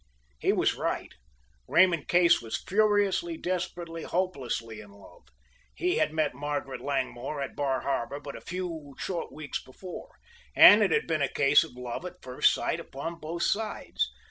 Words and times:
He 0.39 0.51
was 0.51 0.73
right, 0.73 1.13
Raymond 1.67 2.07
Case 2.07 2.41
was 2.41 2.57
furiously, 2.63 3.37
desperately, 3.37 4.01
hopelessly 4.01 4.81
in 4.81 4.89
love. 4.89 5.27
He 5.75 5.97
had 5.97 6.11
met 6.11 6.33
Margaret 6.33 6.81
Langmore 6.81 7.39
at 7.39 7.55
Bar 7.55 7.81
Harbor 7.81 8.19
but 8.19 8.35
a 8.35 8.41
few 8.41 8.95
short 8.97 9.31
weeks 9.31 9.63
before, 9.63 10.15
and 10.55 10.81
it 10.81 10.89
had 10.89 11.05
been 11.05 11.21
a 11.21 11.29
case 11.31 11.63
of 11.63 11.73
love 11.77 12.03
at 12.07 12.23
first 12.23 12.51
sight 12.51 12.79
upon 12.79 13.19
both 13.19 13.43
sides. 13.43 14.09